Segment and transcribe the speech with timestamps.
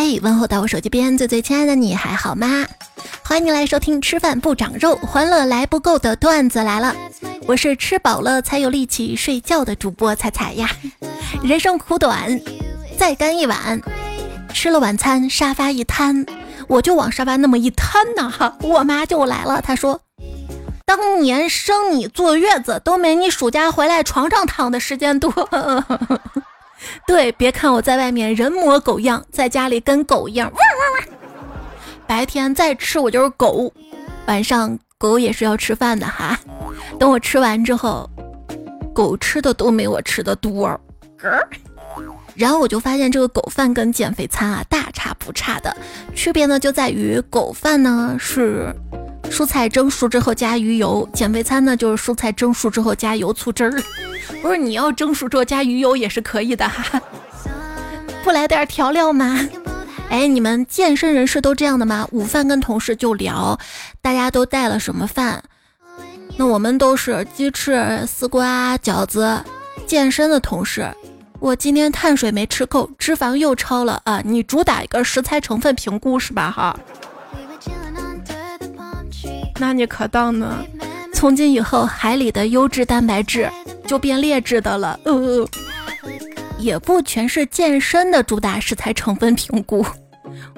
[0.00, 2.64] 嘿，问候到我手机边最最亲爱的你还好吗？
[3.24, 6.94] 欢迎你来收听吃饭不长肉，欢乐来不够的段子来了。
[7.48, 10.70] 我是吃饱了才有力气睡觉的主播彩彩呀。
[11.42, 12.40] 人生苦短，
[12.96, 13.82] 再干一碗。
[14.54, 16.24] 吃了晚餐，沙发一摊，
[16.68, 20.00] 我就往沙发那么一摊呐哈，我妈就来了，她说
[20.86, 25.32] ：“当年生你坐月子都没你暑假回来床上躺的时间多。”
[27.06, 30.52] 对，别看我在外面人模狗样，在家里跟狗一样，
[32.06, 33.72] 白天再吃我就是狗，
[34.26, 36.38] 晚上狗也是要吃饭的哈。
[36.98, 38.08] 等我吃完之后，
[38.94, 40.78] 狗吃的都没我吃的多。
[42.34, 45.76] 然后我就发现这个狗饭跟减肥餐啊大差不差的，
[46.14, 48.72] 区别呢就在于狗饭呢是
[49.30, 53.82] 蔬菜蒸熟之后加鱼油，减肥餐呢就是蔬菜蒸熟之后加油醋汁儿。
[54.42, 57.00] 不是你要蒸熟之后加鱼油也是可以的哈，
[58.24, 59.38] 不来点调料吗？
[60.10, 62.08] 哎，你们健身人士都这样的吗？
[62.12, 63.58] 午饭跟同事就聊，
[64.02, 65.42] 大家都带了什么饭？
[66.36, 69.42] 那我们都是鸡翅、丝瓜、饺子。
[69.86, 70.86] 健身的同事，
[71.40, 74.20] 我今天碳水没吃够，脂肪又超了啊！
[74.24, 76.50] 你主打一个食材成分评估是吧？
[76.50, 76.78] 哈，
[79.58, 80.64] 那你可当呢？
[81.12, 83.50] 从今以后，海里的优质蛋白质
[83.86, 84.98] 就变劣质的了。
[85.04, 85.44] 呃，
[86.58, 89.84] 也不全是健身的主打食材成分评估。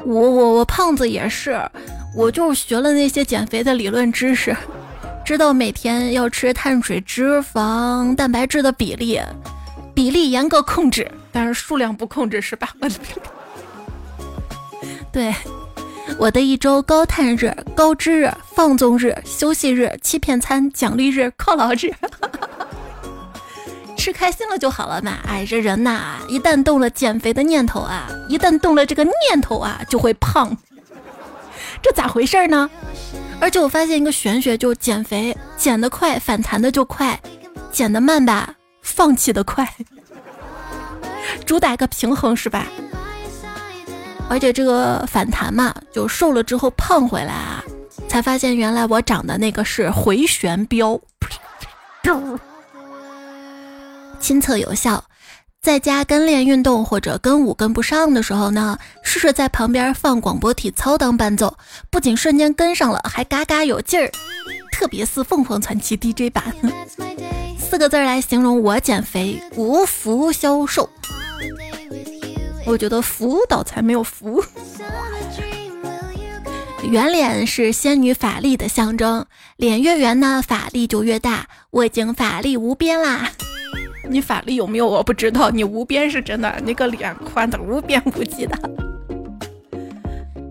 [0.05, 1.59] 我我我胖子也是，
[2.15, 4.55] 我就学了那些减肥的理论知识，
[5.25, 9.19] 知道每天要吃碳水、脂肪、蛋白质的比例，
[9.95, 12.69] 比例严格控制，但是数量不控制是吧？
[15.11, 15.34] 对。
[16.19, 21.92] 我的一周高碳日、高脂日、放纵日、休息日、欺骗餐、奖励日、犒劳日，
[23.97, 25.19] 吃开心了就好了嘛！
[25.27, 30.56] 哎，这人呐，一旦动了减肥的念头啊，一旦动了这个念头啊，就会胖。
[31.83, 32.69] 这咋回事呢？
[33.41, 37.16] 而且我发现一个玄学，就减肥减得快，反弹的就快；
[37.72, 39.66] 减得慢吧，放弃的快。
[41.47, 42.66] 主打一个平衡是吧？
[44.31, 47.65] 而且这个反弹嘛，就瘦了之后胖回来啊，
[48.09, 51.01] 才发现原来我长的那个是回旋镖，
[54.21, 55.03] 亲测有效。
[55.61, 61.59] 在家跟练运动或者跟舞跟不上的时候呢，试试在旁边放广播体操当伴奏，
[61.91, 64.11] 不仅瞬间跟上了，还嘎嘎有劲儿，
[64.73, 66.55] 特别似凤凰传奇 DJ 版。
[67.59, 70.89] 四个字来形容我减肥：无福消受。
[72.66, 74.43] 我觉得福倒才没有福。
[76.82, 79.26] 圆脸是仙女法力的象征，
[79.56, 81.47] 脸越圆呢，法力就越大。
[81.70, 83.31] 我已经法力无边啦！
[84.09, 84.87] 你法力有没有？
[84.87, 85.50] 我不知道。
[85.50, 88.59] 你无边是真的，你个脸宽的无边无际的。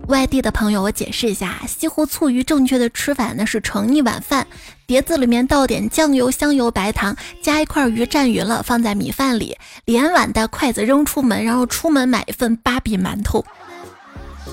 [0.10, 4.46] 外地的朋友，我解释一下，西湖醋鱼正确的吃法呢是盛一碗饭，
[4.88, 9.56] 碟子里面倒点酱油、香油、白糖，加一块鱼蘸匀了，放在米饭里，
[9.86, 13.46] 连碗带筷子扔出门，然后出门买一份芭比馒头。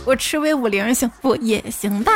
[0.05, 2.13] 我吃威五零行不也行吧？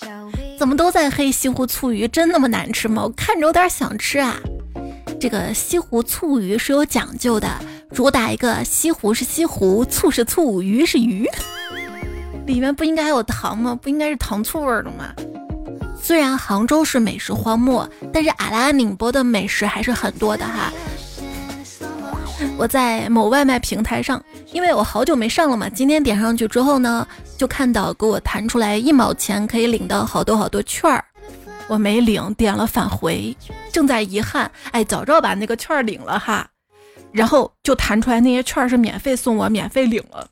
[0.58, 2.08] 怎么都在黑西湖醋鱼？
[2.08, 3.02] 真那么难吃吗？
[3.02, 4.36] 我看着有点想吃啊。
[5.20, 7.46] 这个西湖醋鱼是有讲究的，
[7.92, 11.28] 主打一个西湖是西湖，醋是醋，鱼是鱼。
[12.50, 13.78] 里面不应该还有糖吗？
[13.80, 15.14] 不应该是糖醋味的吗？
[16.02, 20.72] 虽然杭州是美食荒漠，但是阿拉宁波的美食还是很多的哈。
[22.56, 24.20] 我在某外卖平台上，
[24.52, 27.06] 因为我好久没上了嘛，今天点上去之后呢，
[27.38, 31.04] 就看到给我弹出来一毛钱可以领到好多好多券儿，
[31.68, 33.36] 我没领，点了返回，
[33.70, 36.48] 正在遗憾，哎，早知道把那个券儿领了哈，
[37.12, 40.26] 然后就弹出来那些券儿是免费送我，免费领了。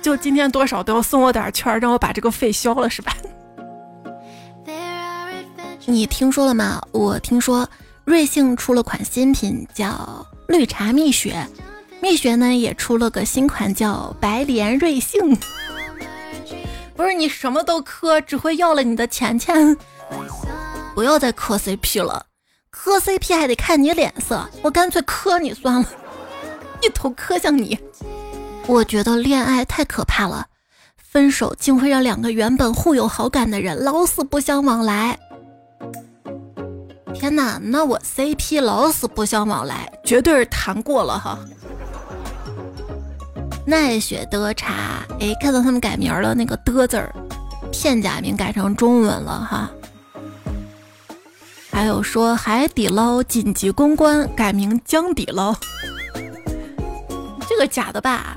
[0.00, 3.14] 就今天多少都要送我点券，让我把这个费消了是吧？
[5.86, 6.80] 你听说了吗？
[6.92, 7.68] 我听说
[8.04, 11.46] 瑞幸出了款新品叫绿茶蜜雪，
[12.00, 15.36] 蜜雪呢也出了个新款叫白莲瑞幸。
[16.94, 19.76] 不是你什么都磕，只会要了你的钱钱。
[20.94, 22.26] 不要再磕 CP 了，
[22.70, 25.88] 磕 CP 还得看你脸色，我干脆磕你算了，
[26.82, 27.78] 一头磕向你。
[28.68, 30.46] 我觉得恋爱太可怕了，
[30.98, 35.18] 分手竟会让两个原本互有好感的人老死不相往来。
[37.14, 41.38] 天哪，那我 CP 老死不相往来，绝对是谈过了哈。
[43.66, 47.10] 奈雪的茶，哎，看到他们改名了，那个的字儿，
[47.72, 49.70] 片假名改成中文了哈。
[51.72, 55.54] 还有说海底捞紧急公关改名江底捞，
[57.48, 58.36] 这个假的吧？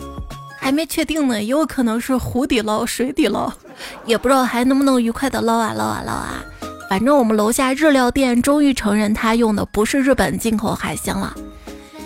[0.63, 3.51] 还没确定呢，也有可能是湖底捞、水底捞，
[4.05, 6.45] 也不知道还能不能愉快的捞啊捞啊捞啊。
[6.87, 11.35] 反正我们楼下日料店终于承认他用的不是日本进口海鲜了。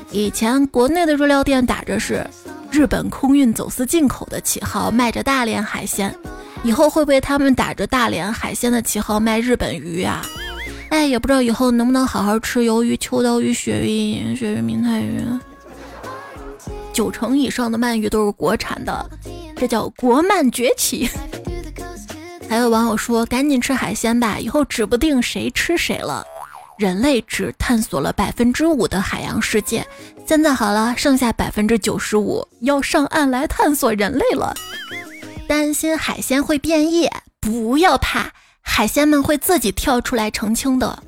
[0.10, 2.25] 以前国内的日料店打着是
[2.72, 6.16] 日本空运走私进口的旗号卖着大连海鲜，
[6.63, 10.25] 以后会不会他们打着大连海鲜的旗号卖日本鱼啊？
[10.92, 15.19] 哎，也不知道以后能不能好好吃鱿鱼、秋刀鱼、鳕鱼、鳕鱼、明太鱼。
[16.95, 19.09] 九成以上的鳗鱼都是国产的，
[19.57, 21.09] 这叫国鳗崛起。
[22.47, 26.25] 还有网友说：“赶紧吃海鲜吧，以后指不定谁吃谁了。”
[26.80, 29.86] 人类只探索了百分之五的海洋世界，
[30.25, 34.56] 现在好了，剩下百分之九十五要上岸来探索人类了。
[35.50, 37.09] 担心海鲜会变异？
[37.41, 38.31] 不要怕，
[38.62, 41.03] 海鲜们会自己跳出来澄清的。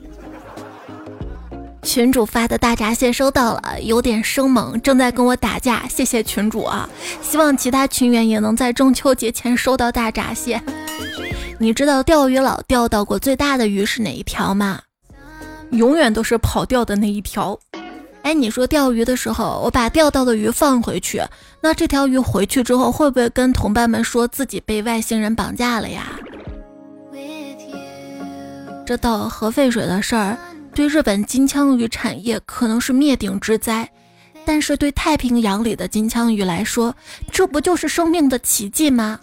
[1.88, 5.88] 群主发的大闸蟹收到了，有点生猛，正在跟我打架。
[5.88, 6.88] 谢谢群主啊！
[7.22, 10.62] 希望其他群员也能在中秋节前收到大闸蟹。
[11.58, 14.82] 你知道钓鱼佬钓到过最大的鱼是哪一条吗？
[15.72, 17.58] 永远都是跑掉的那一条。
[18.24, 21.22] 哎，你说钓鱼的时候，我把钓到的鱼放回去，
[21.62, 26.20] 那这条鱼回去之后会不会跟同伴们说自己被外星人绑架了呀？
[28.86, 30.38] 这倒核废水的事儿。
[30.78, 33.90] 对日本金枪鱼产业可能是灭顶之灾，
[34.46, 36.96] 但是对太平洋里的金枪鱼来说，
[37.32, 39.20] 这不就是生命的奇迹吗？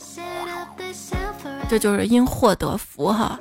[1.68, 3.38] 这就是因祸得福哈，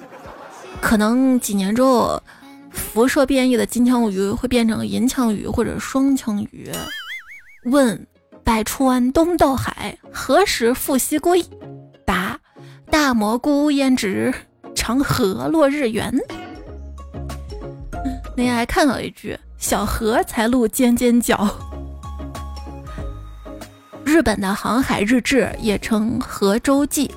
[0.80, 2.21] 可能几年之后，
[2.69, 6.71] 辐射变异的金枪鱼会变成银枪鱼或者双枪鱼。
[7.63, 8.06] 问：
[8.44, 11.44] 百川东到海，何时复西归？
[12.06, 12.39] 答：
[12.92, 14.31] 大蘑菇胭脂，
[14.75, 16.15] 长河落日圆。
[18.35, 21.47] 那天还看到一句“小河才露尖尖角”。
[24.03, 27.07] 日本的航海日志也称《河舟记》。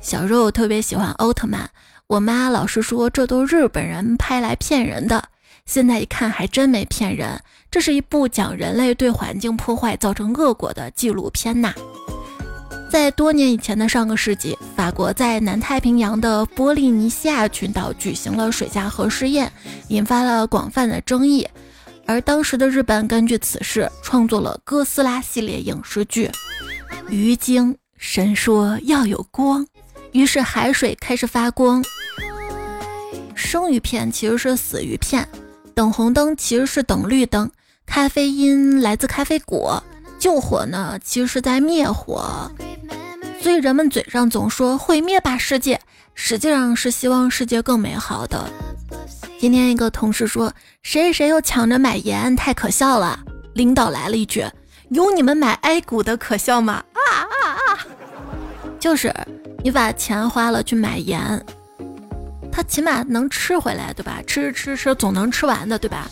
[0.00, 1.68] 小时候特别喜欢奥特曼，
[2.06, 5.24] 我妈老是说这都日本人拍来骗人的。
[5.64, 11.74] 现在一看还真没骗人，这是一部讲人类对环境破坏造成恶果的纪录片呐。
[12.88, 19.52] 在多年以前的上个世纪，法国在南太平洋的波利尼西亚群岛举行了水下核试验，
[19.88, 21.46] 引发了广泛的争议。
[22.06, 26.30] 而当时的日本根据此事创作了哥斯拉系列影视剧。
[27.08, 29.66] 鱼精神说要有光，
[30.12, 31.84] 于是海水开始发光。
[33.34, 35.28] 生鱼片其实是死鱼片，
[35.74, 37.50] 等红灯其实是等绿灯，
[37.84, 39.82] 咖啡因来自咖啡果。
[40.18, 42.50] 救火呢，其实是在灭火，
[43.46, 45.80] 所以人们嘴上总说毁灭吧世界，
[46.16, 48.44] 实际上是希望世界更美好的。
[49.38, 50.52] 今天一个同事说
[50.82, 53.20] 谁谁又抢着买盐，太可笑了。
[53.54, 54.44] 领导来了一句：
[54.88, 56.82] 有你们买 A 股的可笑吗？
[56.92, 57.86] 啊啊啊！
[58.80, 59.14] 就是
[59.62, 61.40] 你把钱花了去买盐，
[62.50, 64.20] 它起码能吃回来，对吧？
[64.26, 66.10] 吃吃吃，总能吃完的，对吧？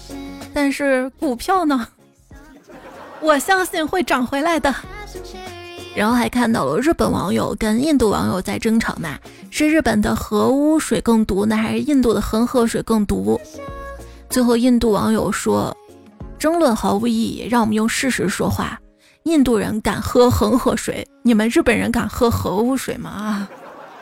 [0.55, 1.89] 但是股票呢？
[3.19, 4.73] 我相信会涨回来的。
[5.95, 9.19] 然后还看到了日本网友跟印度网友在争吵嘛，
[9.51, 13.41] 是日本的核污水更毒呢，还是印度的恒河水更毒？
[14.29, 15.77] 最后印度网友说，
[16.39, 18.79] 争论毫无意义，让我们用事实说话。
[19.23, 23.11] 印度人敢喝恒河水，你们日本人敢喝核污水吗？
[23.11, 23.49] 啊！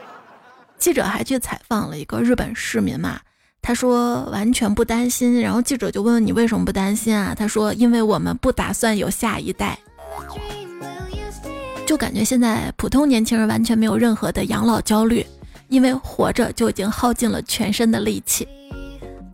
[0.79, 3.21] 记者还去采访了一个日本市民嘛。
[3.61, 7.35] 他说完全不担心，然后记者就问你为什么不担心啊？
[7.39, 9.79] 他说因为我们不打算有下一代，
[11.87, 15.27] 就感觉现在普通年轻人完全没有任何的养老焦虑，
[15.69, 18.49] 因为活着就已经耗尽了全身的力气。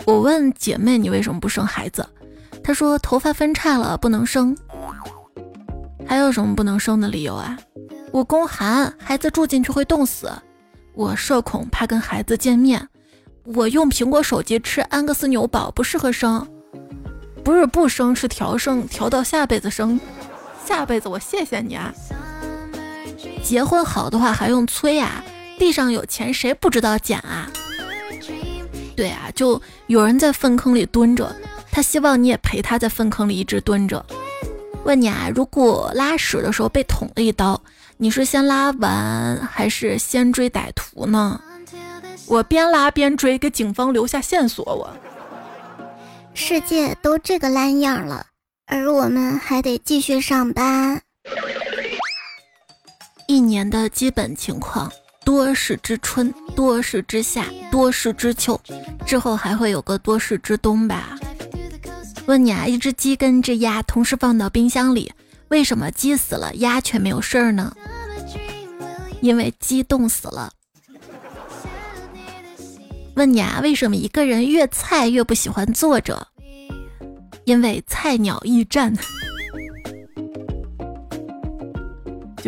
[0.05, 2.05] 我问姐妹你为什么不生孩子？
[2.65, 4.57] 她说头发分叉了不能生。
[6.07, 7.57] 还有什么不能生的理由啊？
[8.11, 10.31] 我宫寒，孩子住进去会冻死。
[10.95, 12.89] 我社恐，怕跟孩子见面。
[13.55, 16.47] 我用苹果手机吃安格斯牛堡不适合生，
[17.45, 20.01] 不是不生是调生，调到下辈子生，
[20.65, 21.93] 下辈子我谢谢你啊。
[23.43, 25.25] 结婚好的话还用催啊？
[25.59, 27.51] 地上有钱谁不知道捡啊？
[28.95, 31.35] 对啊，就有人在粪坑里蹲着，
[31.71, 34.05] 他希望你也陪他在粪坑里一直蹲着。
[34.85, 37.61] 问你啊，如果拉屎的时候被捅了一刀，
[37.97, 41.41] 你是先拉完还是先追歹徒呢？
[42.27, 44.65] 我边拉边追，给警方留下线索。
[44.65, 44.91] 我
[46.35, 48.27] 世界都这个烂样了，
[48.67, 51.03] 而我们还得继续上班。
[53.29, 54.91] 一年的基本情况：
[55.23, 58.59] 多事之春，多事之夏，多事之秋，
[59.07, 61.15] 之后还会有个多事之冬吧？
[62.25, 65.13] 问你啊，一只鸡跟一只鸭同时放到冰箱里，
[65.49, 67.77] 为什么鸡死了，鸭却没有事儿呢？
[69.21, 70.51] 因为鸡冻死了。
[73.15, 76.29] 问你啊，为什么一个人越菜越不喜欢坐着？
[77.45, 78.97] 因为菜鸟驿站。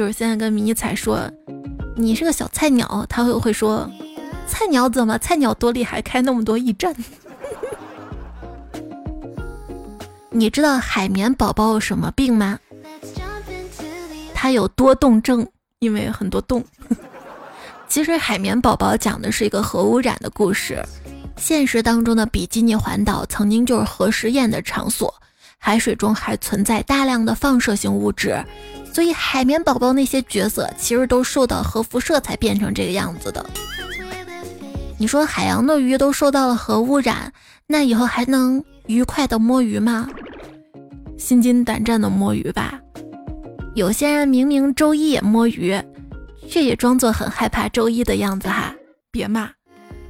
[0.01, 1.31] 就是现在跟迷彩说，
[1.95, 3.87] 你是个小菜鸟，他会会说，
[4.47, 5.19] 菜鸟怎么？
[5.19, 6.97] 菜鸟多厉害，开那么多驿站。
[10.33, 12.59] 你知道海绵宝宝有什么病吗？
[14.33, 15.47] 它有多动症，
[15.81, 16.65] 因为很多洞。
[17.87, 20.83] 其实海绵宝宝讲的是一个核污染的故事。
[21.37, 25.15] 现实当中的比基尼环岛曾经就是核实验的场所，
[25.59, 28.43] 海水中还存在大量的放射性物质，
[28.93, 33.45] 所以海绵宝宝那些角色其实都受到核辐射才变成这个样子的。
[34.99, 37.33] 你说海洋的鱼都受到了核污染，
[37.67, 40.09] 那以后还能愉快的摸鱼吗？
[41.17, 42.81] 心惊胆战的摸鱼吧。
[43.75, 45.81] 有些人明明周一也摸鱼。
[46.49, 48.75] 却也装作很害怕周一的样子哈，
[49.13, 49.51] 别骂，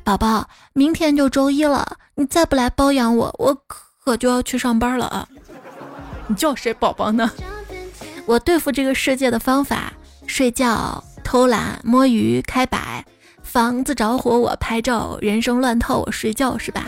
[0.03, 5.29] 宝宝，明天就周一了，你再不来包养我，我可就要去上班了啊！
[6.29, 7.31] 你叫谁宝宝呢？
[8.31, 9.93] 我对付这个世界的方法：
[10.25, 13.05] 睡觉、偷懒、摸鱼、开摆。
[13.43, 16.87] 房子着火我拍照，人生乱套我睡觉，是吧？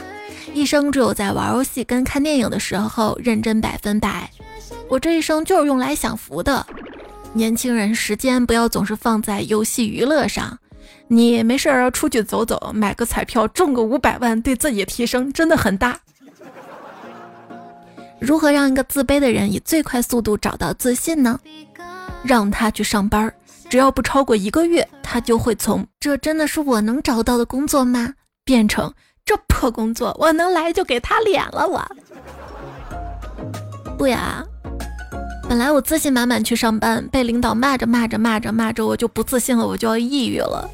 [0.54, 4.30] 一生只有在玩游戏跟看电影的时候认真百分百。
[4.88, 6.64] 我这一生就是用来享福的。
[7.32, 10.56] 年轻人，时间不要总是放在游戏娱乐上。
[11.08, 15.98] 你没事儿要出去走走，买个彩票中个五百万，对自己提升真的很大。
[18.22, 21.40] 如何让一个自卑的人以最快速度找到自信呢？
[22.22, 23.34] 让他去上班，
[23.68, 28.14] 只要不超过一个月，他就会从“这真的是我能找到的工作吗”
[28.46, 28.94] 变成
[29.26, 31.66] “这破工作我能来就给他脸了”。
[31.68, 31.84] 我
[33.98, 34.44] 不呀。
[35.48, 40.70] 本来我自信满满去上班，被领导骂着骂着骂着骂着，我就不自信了，我就要抑郁了。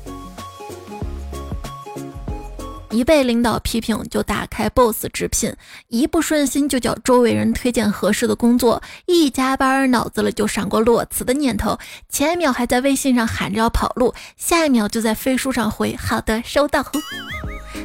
[2.90, 5.54] 一被领导批评就打开 Boss 直聘，
[5.88, 11.78] 一不顺心就叫周围人推荐合适的工作，一加班脑子里就闪过裸辞的念头，
[12.08, 16.84] 前一秒还在微信上喊着要跑路，下一秒就在飞书上回好的收到。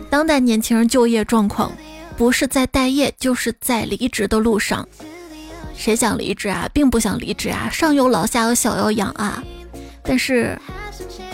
[0.10, 1.72] 当代年轻人就业状况，
[2.16, 4.88] 不是在待业，就是在离职的路上。
[5.76, 9.44] 谁想离职啊，并不想离职啊，上有老下有小要养啊。
[10.04, 10.58] 但是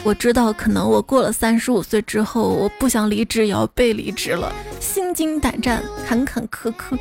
[0.03, 6.97] 我知道，可能我过了三十五岁之后，我不想离职也要被离职了，心惊胆战，坎坎坷坷。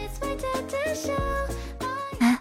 [2.19, 2.39] 哎，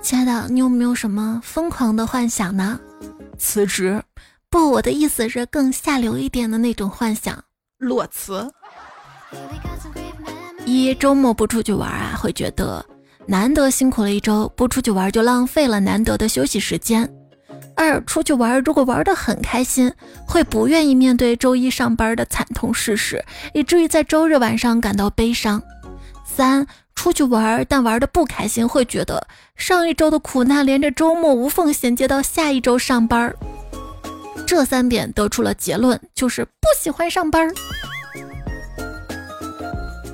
[0.00, 2.80] 亲爱的，你有没有什么疯狂的幻想呢？
[3.36, 4.02] 辞职？
[4.50, 7.44] 不，我的意思是更下流一点的那种幻想，
[7.76, 8.50] 裸辞。
[10.64, 12.84] 一周末不出去玩啊，会觉得。
[13.26, 17.06] 难得辛苦了一周，不出去玩就浪费了难得的休息时间。
[17.78, 19.92] 二，出去玩如果玩得很开心，
[20.26, 25.62] 会不愿意面对周一上班的惨痛事实，以至于在周日晚上感到悲伤。
[26.26, 26.66] 三，
[26.96, 33.32] 出去玩但玩得不开心，会觉得上一周的苦难连着周末无缝衔接到下一周上班。
[34.44, 37.48] 这三点得出了结论，就是不喜欢上班。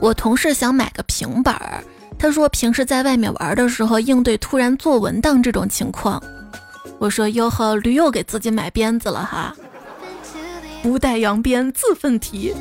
[0.01, 1.83] 我同事想买个平板儿。
[2.19, 6.23] 他说：“平时在外面玩的时候，应对突然做文档这种情况。”
[6.99, 9.55] 我说：“哟呵，驴又给自己买鞭子了哈！
[10.83, 12.55] 不带扬鞭自奋蹄。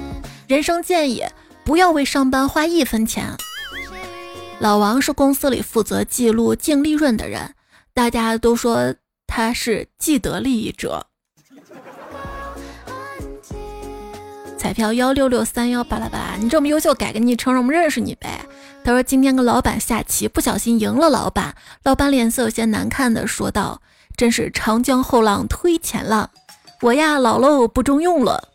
[0.48, 1.24] 人生建议：
[1.64, 3.36] 不要为上班花一分钱。”
[4.60, 7.54] 老王是公司里负责记录净利润的人，
[7.94, 8.96] 大家都说
[9.28, 11.08] 他是既得利益者。
[14.58, 18.46] 彩票幺六六三幺巴拉巴拉，你这么优秀，改个昵称让我们认识你呗。
[18.86, 23.82] 他说今天跟老板下棋，不小心赢了老板，老板脸色有些难看的说道
[24.16, 26.30] ：“真是长江后浪推前浪，
[26.82, 28.50] 我呀老喽不中用了。”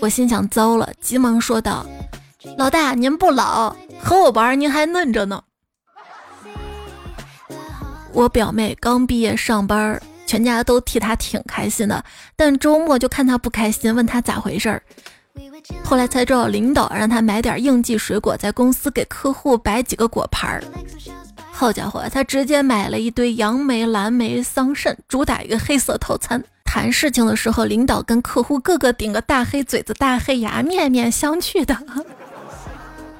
[0.00, 1.84] 我心想糟了，急忙说道
[2.56, 5.42] ：“老大您不老，和我玩您还嫩着呢。”
[8.12, 10.00] 我表妹刚毕业上班。
[10.26, 12.04] 全家都替她挺开心的，
[12.36, 14.80] 但周末就看她不开心，问她咋回事儿。
[15.82, 20.62] 后来才知道，领导让他买点应季水果，在公司给客户摆几个果盘儿。
[21.60, 26.42] 好家伙，他直接买了一堆杨梅、蓝莓、桑葚，主打一个黑色套餐。
[26.64, 31.76] 谈事情的时候，领导跟客户个个顶个大黑嘴子、大黑牙，面面相觑的。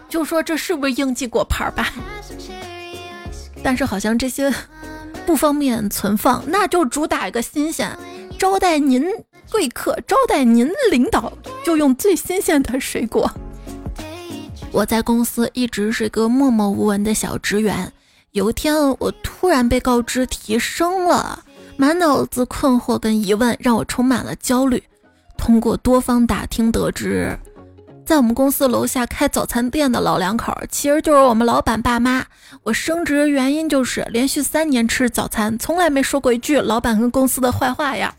[0.08, 1.92] 就说这是不是应季果盘吧？
[3.62, 4.50] 但是好像这些。
[5.26, 7.94] 不方便存放，那就主打一个新鲜，
[8.38, 9.04] 招待您
[9.50, 11.30] 贵客，招待您领导，
[11.62, 13.30] 就用最新鲜的水果。
[14.72, 17.92] 我在公司一直是个默默无闻的小职员，
[18.32, 21.42] 有一天，我突然被告知提升了，
[21.76, 24.80] 满脑子困惑跟疑问，让我充满了焦虑。
[25.36, 27.36] 通过多方打听得知，
[28.06, 32.24] 在我们公司楼下开早餐店的老两口，其实就是我们老板爸妈。
[32.62, 38.14] 我升职原因就是连续三年吃早餐，从来没说过一句老板跟公司的坏话呀。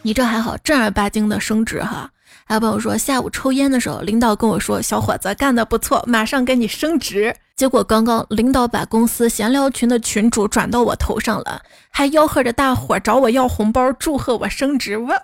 [0.00, 2.10] 你这还好，正儿八经的升职哈。
[2.46, 14.98] 还有朋友说，下午抽烟的时候，领导跟我说：“小伙子干得不错，马上给你升职。”结果刚刚领导把公司闲聊群的群主转到我头上了，还吆喝着大伙找我要红包，祝贺我升职。
[14.98, 15.14] 我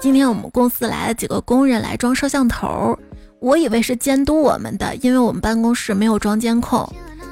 [0.00, 2.98] 今天我们公司来了几个工人来装摄像头，
[3.40, 6.86] 我以为是监督我们的，因为我们办公室没有装监控。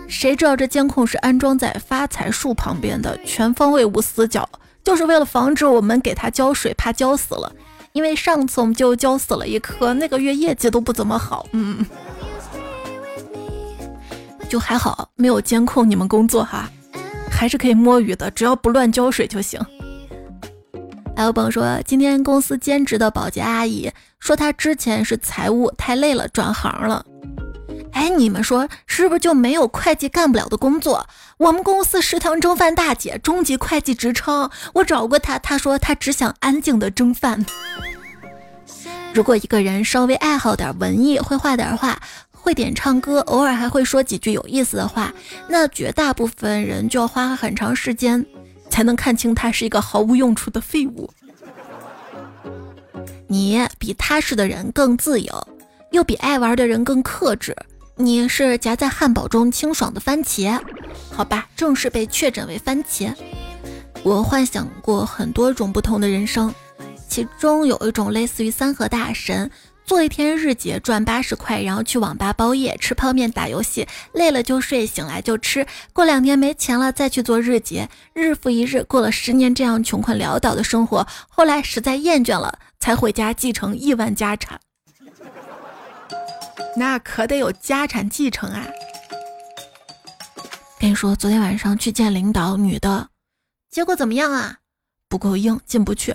[0.09, 4.49] 谁知道这监控是安装在发财树旁边的，全方位无死角。
[4.85, 7.51] 就是为了防止我们给它浇水，怕浇死了。
[7.93, 11.47] 因为上次我们就浇死了一棵，那个月业绩都不怎么好。
[11.53, 11.87] 嗯，
[14.49, 16.69] 就还好没有监控你们工作哈，
[17.31, 19.61] 还是可以摸鱼的，只要不乱浇水就行。
[21.17, 23.89] 还有朋友说，今天公司兼职的保洁阿姨
[24.19, 27.07] 说，她之前是财务，太累了转行了。
[27.93, 31.07] 哎，你们说是不是就没有会计干不了的工作？
[31.39, 37.45] 我们公司食堂蒸饭大姐，中级会计职称，我找过她，她说她只想安静的蒸饭。
[39.13, 42.01] 如果一个人稍微爱好点文艺，会画点画，
[42.31, 45.13] 会点唱歌，偶尔还会说几句有意思的话，
[45.49, 48.25] 那绝大部分人就要花很长时间
[48.71, 51.11] 才能看清他是一个毫无用处的废物。
[53.27, 55.49] 你比踏实的人更自由，
[55.91, 57.57] 又比爱玩的人更克制。
[57.97, 60.61] 你是夹在汉堡中清爽的番茄，
[61.11, 63.15] 好吧，正式被确诊为番茄。
[64.03, 66.55] 我幻想过很多种不同的人生，
[67.09, 69.51] 其中有一种类似于三和大神，
[69.85, 84.61] 做一天日结赚八十块，然后去网吧包夜吃泡面打游戏，累了就睡，醒来就吃，过两天没钱了再去做日结，日复一日过了十年这样穷困潦倒的生活，后来实在厌倦了，才回家继承亿万家产。
[86.77, 88.67] 那可得有家产继承啊！
[90.85, 93.09] 跟你说，昨天晚上去见领导，女的，
[93.71, 94.59] 结果怎么样啊？
[95.09, 96.15] 不够硬，进不去。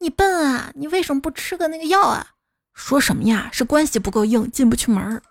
[0.00, 0.72] 你笨啊！
[0.74, 2.26] 你为什么不吃个那个药啊？
[2.74, 3.48] 说什么呀？
[3.52, 5.22] 是关系不够硬，进不去门儿。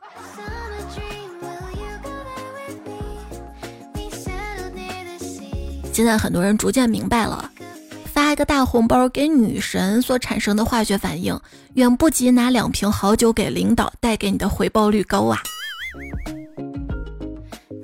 [5.92, 7.52] 现在很多人逐渐明白了。
[8.06, 11.38] 发一个大红包给女神所产生的化学反应，
[11.74, 15.44] 远不及拿两瓶好酒给领导带给你的回报率高啊！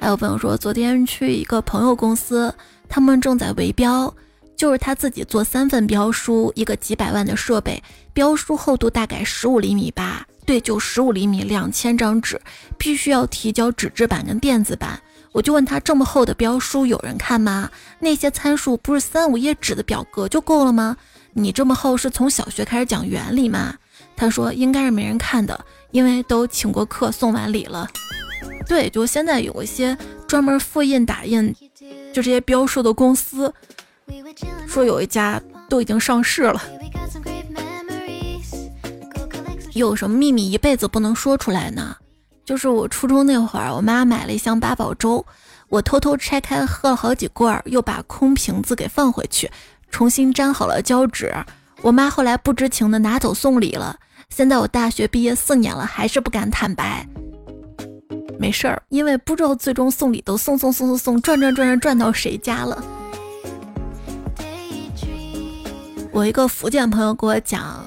[0.06, 2.54] 还有朋友说，昨天去一个朋友公司，
[2.88, 4.14] 他们正在围标，
[4.56, 7.82] 就是他自己做三份标书，一个几百万的设备，
[8.14, 12.40] 标书厚度大概十五厘米吧，对，就十五厘米，两千张纸，
[12.78, 15.02] 必须要提交纸质版跟电子版。
[15.32, 17.68] 我就问他这么厚的标书有人看吗？
[17.98, 20.96] 那些参数不是三五页纸的表格就够了吗？
[21.34, 23.74] 你这么厚是从小学开始讲原理吗？
[24.16, 27.88] 他说应该是没人看的，因为都请过课送完礼了。
[28.68, 29.98] 对，就现在有一些
[30.28, 31.54] 专门复印打印
[32.14, 33.54] 就这些标书的公司，
[34.68, 36.62] 说有一家都已经上市了。
[39.74, 41.96] 有什么秘密一辈子不能说出来呢？
[42.46, 45.26] 就是我初中那会儿，我妈买了一箱八宝粥，
[45.68, 49.52] 我偷偷拆开喝了好几罐，又把空瓶子给放回去，
[49.90, 51.34] 重新粘好了胶纸。
[51.82, 53.98] 我妈后来不知情的拿走送礼了。
[54.30, 57.08] 现在我大学毕业四年了，还是不敢坦白。
[58.46, 62.80] 没事儿，因为不知道最终送礼都送送送送送，转转转转转到谁家了。
[66.12, 67.84] 我一个福建朋友给我讲，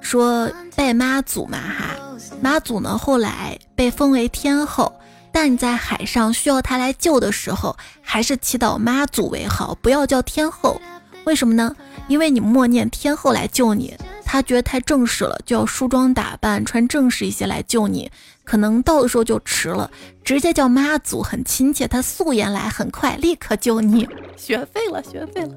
[0.00, 1.96] 说拜妈祖嘛哈。
[2.40, 4.94] 妈祖呢，后来被封为天后，
[5.32, 10.80] 但你在海上需要他来救的时候，还是祈祷妈祖为好，不要叫天后。
[11.24, 11.74] 为什么呢？
[12.06, 13.92] 因为你默念天后来救你，
[14.24, 18.08] 他觉得太正式了，就要梳妆打扮，穿正式一些来救你，
[18.44, 19.90] 可能到的时候就迟了。
[20.22, 24.08] 直接叫妈祖很亲切，她素颜来很快，立刻救你。
[24.36, 25.54] 学废了，学废了。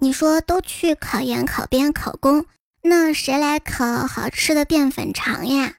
[0.00, 2.44] 你说都去考研、考编、考公。
[2.82, 5.72] 那谁来烤好吃的淀粉肠呀？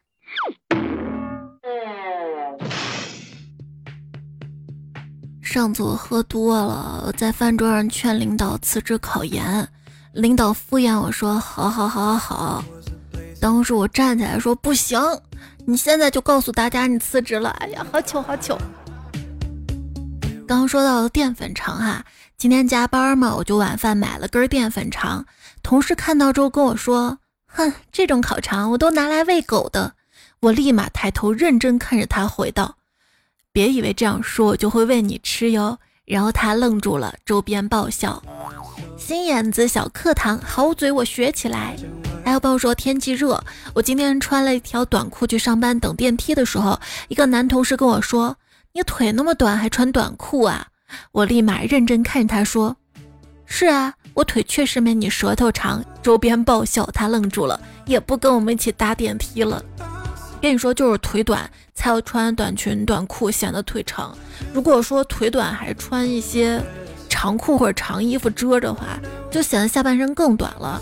[5.41, 9.67] 上次我喝多了，在饭桌上劝领导辞职考研，
[10.13, 12.65] 领导敷衍我说：“好好好好好。”
[13.41, 14.97] 当时我站起来说：“不行，
[15.65, 18.57] 你现在就告诉大家你辞职了。”哎呀，好糗好糗。
[20.47, 22.05] 刚说到淀粉肠哈，
[22.37, 25.25] 今天加班嘛，我就晚饭买了根淀粉肠。
[25.61, 29.93] 同事看到之后跟我说：“哼，这种烤肠我都拿来喂狗的。”
[30.41, 32.75] 我立马抬头认真看着他回道
[33.53, 38.21] ：“别以为这样说我就会喂你吃哟。”然后他愣住了，周边爆笑。
[38.97, 41.77] 心眼子小课堂，好嘴我学起来。
[42.25, 48.37] 还有朋友说天气热，我今天穿了一条短裤去上班，等电梯的时候，一个男同事跟我说
[48.73, 50.67] ：“你腿那么短还穿短裤啊？”
[51.11, 52.75] 我立马认真看着他说
[53.45, 59.61] ：“是啊，我腿确实没你舌头长。”周边爆笑，他愣住了，也不跟我们一起搭电梯了。
[60.41, 64.17] 跟你说，就是腿短才要穿短裙短裤，显得腿长。
[64.53, 66.61] 如果说腿短还穿一些
[67.09, 70.81] 长裤或者长衣服遮着的话，就显得下半身更短了。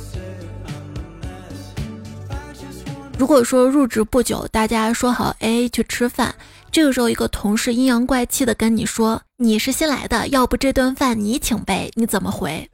[3.22, 6.34] 如果说入职不久，大家说好 A A 去吃饭，
[6.72, 12.68] 这个时候一个同事阴阳怪气的跟你说你是新来的，要不这顿饭你请呗，你怎么回？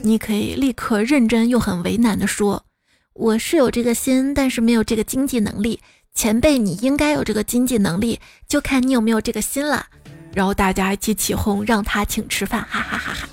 [0.00, 2.64] 你可以立刻认真又很为难的说，
[3.12, 5.78] 我是有这个心，但是没有这个经济能力。
[6.14, 8.18] 前辈，你应该有这个经济能力，
[8.48, 9.84] 就看你有没有这个心了。
[10.32, 13.28] 然后大家一起起哄，让他请吃饭，哈哈哈哈。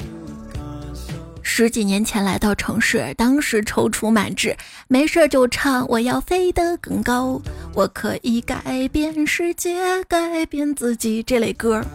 [1.47, 7.39] 十几年前来到城市，当时踌躇满志，没事就唱我要飞得更高，
[7.75, 11.85] 我可以改变世界，改变自己这类歌。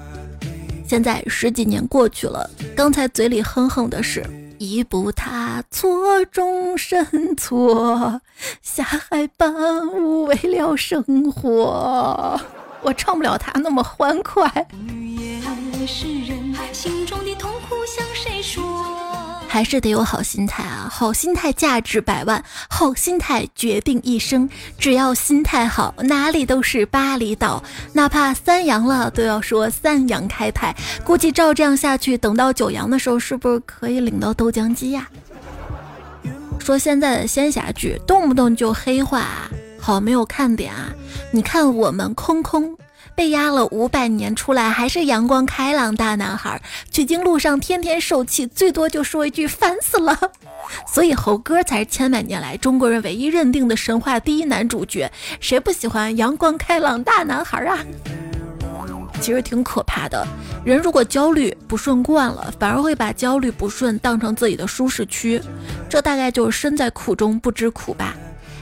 [0.87, 4.25] 现在十几年过去了，刚才嘴里哼哼的是
[4.59, 7.05] 一步踏错，终身
[7.37, 8.23] 错，
[8.63, 9.53] 下海伴
[9.89, 12.41] 舞为了生活。
[12.83, 14.47] 我唱不了他那么欢快。
[14.47, 16.50] 爱是人
[19.53, 20.89] 还是得有好心态啊！
[20.89, 24.49] 好心态价值百万，好心态决定一生。
[24.79, 27.61] 只要心态好，哪里都是巴厘岛。
[27.93, 30.73] 哪怕三阳了，都要说三阳开泰。
[31.05, 35.09] 估计照这样下去，等到九阳的时候，是不是可以领到豆浆机呀？
[36.61, 40.93] 说现在的仙侠剧动不动就黑化，好没有看点啊！
[41.33, 42.77] 你看我们空空。
[43.15, 46.61] 被压了五百年出来，还是阳光开朗大男孩。
[46.91, 50.19] 取经路上天天受气，最多就说一句烦死了。
[50.87, 55.11] 所以猴哥才是千百年来中国人唯一认定的神话第一男主角。
[55.41, 57.79] 谁不喜欢阳光开朗大男孩啊？
[59.21, 60.27] 其实挺可怕的。
[60.65, 65.41] 人如果焦虑不顺惯了，反而会把焦虑不顺当成自己的舒适区。
[65.91, 68.15] 这大概就是身在苦中不知苦吧。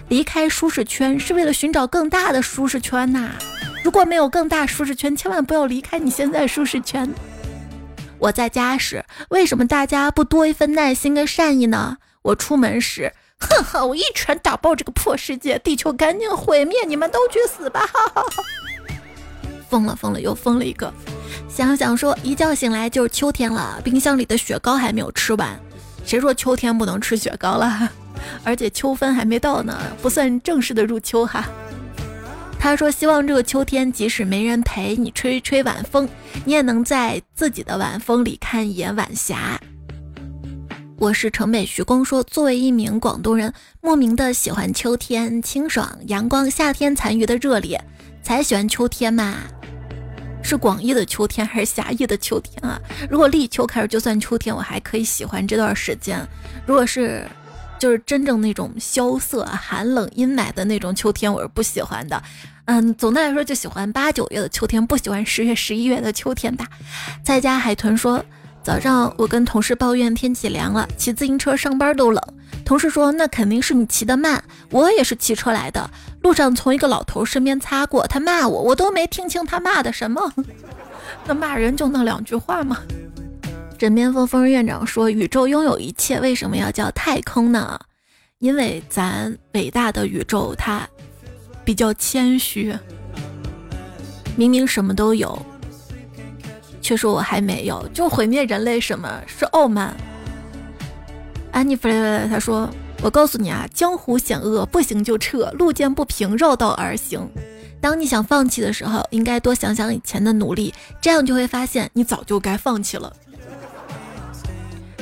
[0.09, 3.31] 离开舒适圈是为了寻找更大的舒适圈呐。
[3.85, 7.09] 如果没有更大舒适圈，千万不要离开你现在舒适圈。
[8.19, 11.99] 我在家时，为什么大家不多一份耐心跟善意呢？
[12.23, 17.87] 我出门时，哼哼，我一拳打爆这个破世界，地球赶紧毁灭，你们都去死吧！
[17.87, 18.43] 哈哈哈
[19.69, 20.93] 疯了疯了，又疯了一个。
[21.49, 25.59] 想想说，一觉醒来就是秋天了，冰箱里的雪糕还没有吃完。
[26.05, 27.89] 谁说秋天不能吃雪糕了？
[28.43, 31.49] 而且秋分还没到呢，不算正式的入秋哈。
[32.59, 36.09] 他说：“希望这个秋天，即使没人陪你吹吹晚风，
[36.45, 39.59] 你也能在自己的晚风里看一眼晚霞。”
[40.99, 47.81] 我是城北徐工说，作为一名广东人，莫名的喜欢秋天清爽阳光，夏天残余的热烈，
[48.23, 49.37] 才喜欢秋天嘛？
[50.43, 52.81] 是广义的秋天还是狭义的秋天啊？
[53.09, 56.19] 如果立秋开始就算秋天，我还可以喜欢这段时间。
[56.67, 57.25] 如果是……
[57.79, 62.23] 就是真正那种萧瑟、寒冷、阴霾的那种秋天，我是不喜欢的。
[62.67, 66.67] 嗯，总的来说就喜欢八九月的秋天，不喜欢十月、十一月的秋天吧。
[67.23, 68.23] 在家海豚说，
[68.63, 72.23] 早上我跟同事抱怨天气凉了，骑自行车上班都冷。
[72.65, 80.31] 同事说那肯定是你骑得慢，我也是骑车来的，路上从一个老头身边擦过，他骂我，我都没听清他骂的什么。
[81.25, 82.77] 那骂人就那两句话吗？
[83.79, 87.79] 枕边风风院长说：“宇宙拥有一切，为什么要叫太空呢？
[88.41, 90.87] 因为咱伟大的宇宙它
[91.65, 92.77] 比较谦虚，
[94.35, 95.41] 明明什么都有，
[96.83, 99.97] 却说我还没有，就毁灭人类，什么是傲慢？”
[101.53, 102.69] 安妮弗莱他说
[103.01, 107.31] ：“我告诉你啊，江湖险恶，不行就撤，路见不平绕道而行。
[107.81, 113.13] 当你想放弃的时候，应该多想想以前的努力，这样就会发现你早就该放弃了。”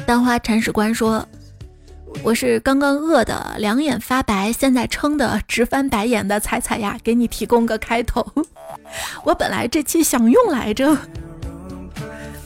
[0.07, 1.27] 丹花铲屎官说
[2.23, 8.25] ：“我是刚刚饿的两眼发白，现在撑的直翻白眼的彩彩呀，给你提供个开头。
[9.25, 10.97] 我本来这期想用来着，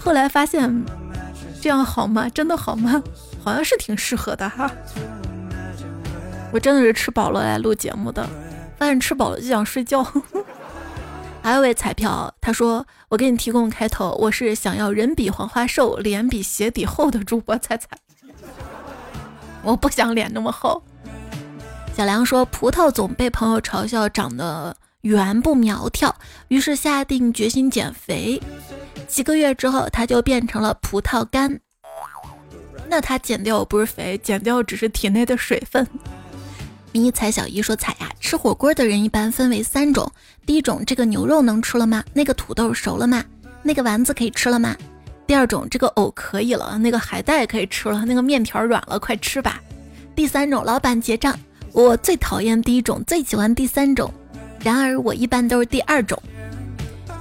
[0.00, 0.84] 后来发现
[1.60, 2.30] 这样好吗？
[2.30, 3.02] 真的好吗？
[3.44, 4.70] 好像是挺适合的哈。
[6.50, 8.26] 我真的是吃饱了来录节目的，
[8.78, 10.02] 发现吃饱了就想睡觉。”
[11.42, 17.88] 还有位彩票，他说：“我给你提供开头，我是想要人比黄花瘦，脸比鞋底厚的主播彩彩。
[19.64, 20.82] 我不想脸那么厚，
[21.96, 26.14] 小梁说，葡萄总被朋友嘲笑长得圆不苗条，
[26.48, 28.40] 于是下定决心减肥。
[29.08, 31.58] 几个月之后，他就变成了葡萄干。
[32.86, 35.86] 那他减掉不是肥，减掉只是体内的水分。
[36.92, 40.10] 迷彩小姨说：“彩呀，吃火锅的人一般分为三种。
[40.44, 42.02] 第一种，这个牛肉能吃了吗？
[42.12, 43.24] 那个土豆熟了吗？
[43.62, 44.76] 那个丸子可以吃了吗？
[45.26, 49.60] 第二种，这个藕可以了，那个海带可以吃了，那个面条软了，快吃吧。
[50.16, 51.38] 第三种，老板结账。
[51.72, 54.12] 我最讨厌第一种，最喜欢第三种。
[54.58, 56.20] 然而我一般都是第二种。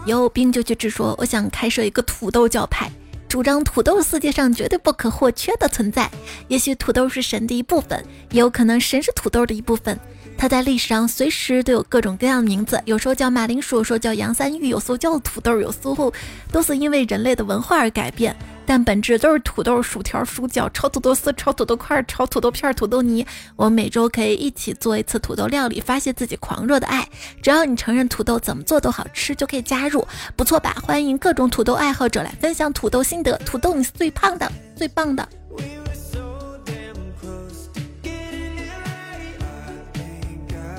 [0.05, 0.89] 有病就去治。
[0.89, 2.91] 说我想开设一个土豆教派。”
[3.29, 6.09] 主张土豆世界上绝对不可或缺的存在。
[6.47, 9.97] 也许土豆是神的一部分，也有可能神是土豆的一部分。
[10.35, 16.11] 它在历史上随时都有各种各样的名字，有时候叫马铃薯，说叫洋山芋，有时候叫土豆，有时候
[16.51, 18.35] 都是因为人类的文化而改变。
[18.69, 23.25] 但本质都是土豆、薯条、薯角、炒土豆丝、炒土豆块、炒土豆片、土豆泥。
[23.55, 27.03] 我们每周可以一起做一次土豆料理，发泄自己狂热的爱。
[27.41, 30.77] 只要你承认土豆怎么做都好吃，就可以加入，不错吧？
[30.83, 33.35] 欢迎各种土豆爱好者来分享土豆心得。
[33.39, 35.27] 土豆，你是最胖的、最棒的。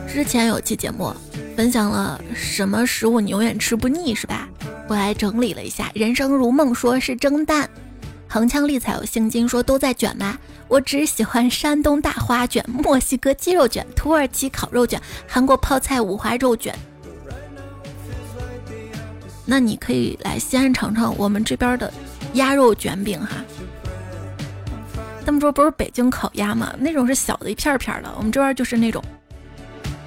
[0.07, 1.13] 之前有期节目
[1.57, 4.49] 分享了什么食物你永远吃不腻，是吧？
[4.91, 7.65] 我来整理了一下，人生如梦，说是蒸蛋；
[8.27, 10.37] 横枪立彩有姓金，说都在卷吗？
[10.67, 16.75] 我只喜欢山东大花卷、墨西哥鸡肉卷、土耳其烤肉卷、韩国泡菜五花肉卷。
[19.47, 21.93] 那你可以来西安尝尝我们这边的
[22.33, 23.37] 鸭肉卷饼哈。
[25.25, 26.75] 他们说不是北京烤鸭吗？
[26.81, 29.01] 那种是小的一片片的，我们这边就是那种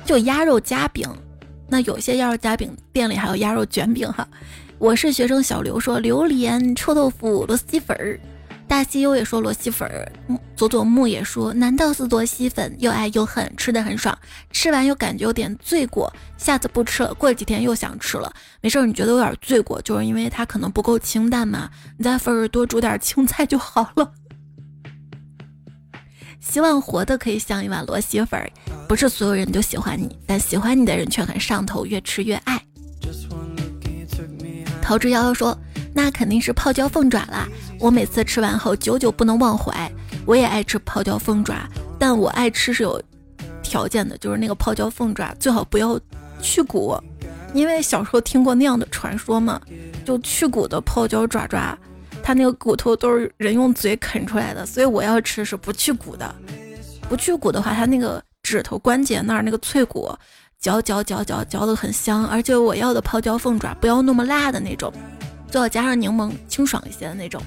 [0.04, 1.10] 就鸭肉夹饼。
[1.70, 4.28] 那有些鸭肉夹饼店里还有鸭肉卷饼哈。
[4.84, 8.20] 我是学生小刘说榴莲臭豆腐螺蛳粉儿，
[8.68, 10.12] 大西优也说螺蛳粉儿，
[10.58, 14.14] 佐佐木也说难道是螺蛳粉，又爱又恨，吃的很爽，
[14.52, 24.12] 吃完又感觉有点罪过，下次不吃了，过几天又想吃了，没事儿，你觉得有点罪过，就是因为它可能不够清淡嘛，你在粉儿多煮点青菜就好了。
[26.42, 28.52] 希望活的可以像一碗螺蛳粉儿，
[28.90, 32.62] 不是所有人都喜欢你，但喜欢你的人却很上头，越吃越爱。
[34.84, 35.58] 桃之夭夭说
[35.96, 37.48] ：“那肯定是泡椒凤爪啦！
[37.80, 39.90] 我每次吃完后久久不能忘怀。
[40.26, 41.66] 我也爱吃泡椒凤爪，
[41.98, 43.02] 但我爱吃是有
[43.62, 45.98] 条件的，就是那个泡椒凤爪最好不要
[46.42, 46.98] 去骨，
[47.54, 49.62] 因为小时候听过那样的传说嘛，
[50.04, 51.78] 就去骨的泡椒爪爪，
[52.22, 56.36] 它那个骨头都是人用嘴啃出来的，所以我要吃是不去骨的。
[57.08, 60.14] 不去骨的话，它那个指头关节那儿那个脆骨。”
[60.64, 64.94] 嚼嚼嚼嚼嚼的很香，而且我要的泡椒凤爪不要那么辣的那种，
[65.52, 67.42] 最好加上柠檬，清爽一些的那种。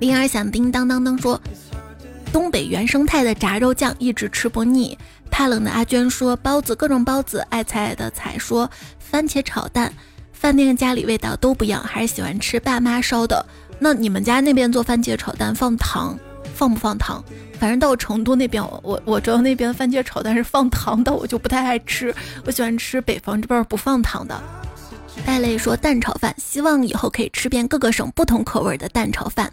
[0.00, 1.40] 铃儿响叮当当当说，
[2.32, 4.98] 东北原生态的炸肉酱一直吃不腻。
[5.30, 7.46] 怕冷的阿娟说包子各种包子。
[7.48, 9.92] 爱菜的菜说番茄炒蛋，
[10.32, 13.46] 饭店家里味道都不一样，还是喜欢吃爸妈烧的。
[13.78, 16.18] 那你们家那边做番茄炒蛋放糖
[16.54, 17.22] 放不放糖？
[17.58, 22.14] 反正到成都那边，我我我知道那边番茄炒蛋是放糖的，我就不太爱吃。
[22.46, 24.40] 我喜欢吃北方这边不放糖的。
[25.26, 29.52] 戴雷说蛋炒饭，希望以后可以吃遍各个省不同口味的蛋炒饭。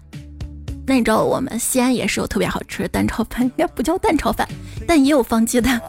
[0.88, 4.48] 那你知道我们西安也是有特别好吃的蛋炒饭， 应该不叫蛋炒饭，
[4.88, 5.80] 但也有放鸡蛋。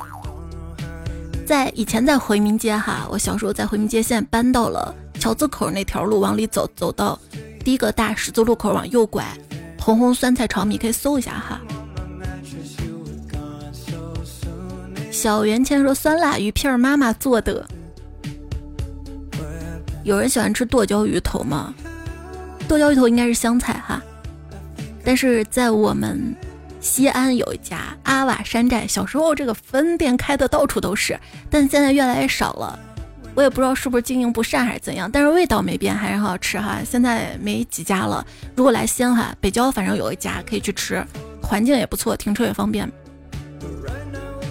[1.46, 7.18] 在以前在回民街哈，我小时候在回民街，现在搬到了桥子口那条路，往里走，走到
[7.64, 9.26] 第一个大十字路口往右拐，
[9.84, 11.60] 红红酸菜炒米可以搜一下哈。
[15.10, 17.66] 小圆签说：“酸辣鱼片妈妈做的。”
[20.04, 21.74] 有人喜欢吃剁椒鱼头吗？
[22.68, 24.00] 剁椒鱼头应该是香菜哈。
[25.04, 26.32] 但是在我们
[26.80, 31.18] 西安有一家阿瓦山寨，小时候这个分店开的到处都是，
[31.50, 32.78] 但现在越来越少了。
[33.34, 36.80] 我也不知道是不是经营不善还是怎样，但是味道没变，还是很好吃哈。
[36.84, 38.24] 现在没几家了。
[38.54, 41.02] 如果来西安哈，北郊反正有一家可以去吃，
[41.42, 42.90] 环境也不错，停车也方便。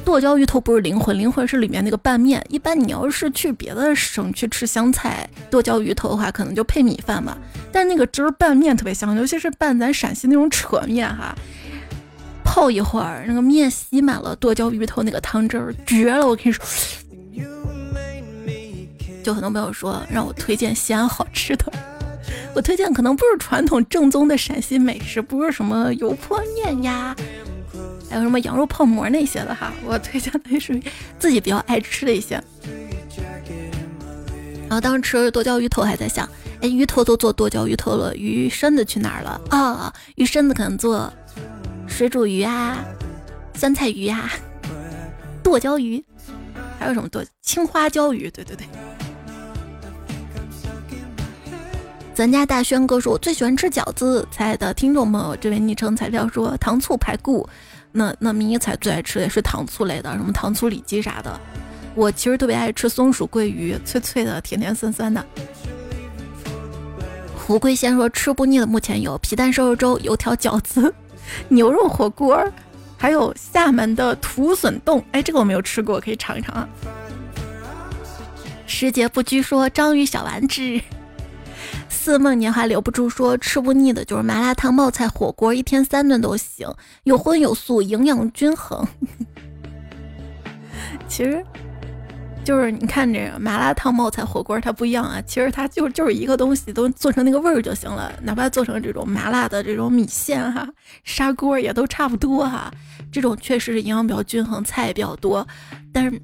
[0.04, 2.44] 剁椒鱼头不是灵魂，灵魂是里面那个拌面。
[2.50, 7.38] 一般你要是去别的省去吃香菜剁椒鱼头的话，可能就配米饭嘛。
[7.72, 11.36] 但那个汁儿拌面特别香，尤其是拌咱陕西那种扯面哈，
[12.44, 16.28] 泡一会儿，那个面吸满了剁椒鱼头那个汤汁儿，绝了！
[16.28, 16.66] 我跟你说，
[19.24, 21.72] 就很多朋友说让我推荐西安好吃的，
[22.56, 27.16] 我推荐可能不是传统正宗的陕西美食，不是什么油泼面呀。
[28.10, 30.78] 还有什么羊肉泡馍那些的哈，我推荐的是
[31.18, 32.36] 自己比较爱吃的一些。
[34.68, 36.28] 然后当时吃了剁椒鱼头，还在想，
[36.62, 39.94] 哎，鱼头都做剁椒鱼头了，鱼身子去哪儿了啊？
[40.16, 41.12] 鱼身子可能做
[41.88, 42.84] 水煮鱼啊、
[43.54, 44.30] 酸菜鱼呀，
[45.42, 46.04] 剁椒鱼，
[46.80, 48.30] 还有什么剁青花椒鱼？
[48.32, 48.66] 对对对。
[52.14, 57.48] 咱家大轩哥说：“我最喜欢吃饺子。”亲爱的听众朋友，这位昵称彩票说：“糖醋排骨。”
[57.94, 61.40] 那那迷彩最爱吃的也是糖醋类的，什么糖醋里脊啥的。
[61.96, 65.26] 我其实特别爱吃松鼠桂鱼，脆脆的，甜甜酸酸的。
[67.36, 70.94] 胡桂仙说：“吃不腻的目前有皮蛋瘦肉粥、油条饺子、
[71.48, 72.46] 牛肉火锅，
[72.98, 76.68] 还有厦门的土笋冻。”哎，这个我没有吃过，可以尝一尝啊。
[78.68, 80.62] 时节不居说：“章鱼小丸子。”
[82.04, 86.68] 似梦年华留不住，说吃不腻的就是麻辣烫、冒菜、火锅，一天三顿都行，
[87.04, 88.84] 有荤有素，营养均衡。
[91.08, 91.46] 其实，
[92.44, 95.22] 就是你看这麻辣烫、冒菜、火锅，它不一样啊。
[95.28, 98.12] 其实它就就是一个东西，都做成那个味儿就行了。
[98.24, 100.68] 哪怕做成这种麻辣的这种米线哈，
[101.04, 102.74] 砂锅也都差不多哈。
[103.12, 105.48] 这种确实是营养比较均衡，菜也比较多，
[105.94, 106.20] 但是。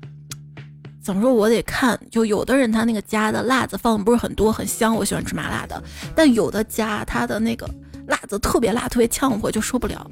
[1.08, 1.34] 怎么说？
[1.34, 4.94] 我得看，就有的人他那个加的辣子放的不是很多，很香。
[4.94, 5.82] 我喜欢吃麻辣的，
[6.14, 7.66] 但有的加他的那个
[8.08, 10.06] 辣子特别辣，特别呛，我就受不了。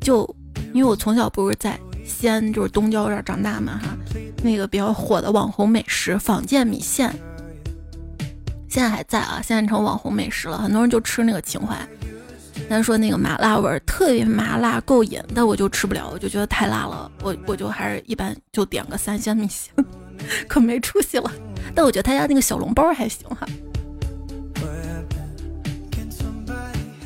[0.00, 0.28] 就
[0.74, 3.96] 因为我从小不是在西安，就是东郊这长大嘛，哈，
[4.42, 7.14] 那个比较火的网红美食坊间米线，
[8.68, 11.76] 现在还在啊，现在成网红美食了，很多人就吃那个情怀。
[12.68, 17.10] 他说那个麻辣味儿特别麻辣够瘾，但我就吃不了，我就觉得太辣了。
[17.22, 19.72] 我我就还是一般就点个三鲜米线，
[20.48, 21.30] 可没出息了。
[21.74, 23.46] 但我觉得他家那个小笼包还行哈。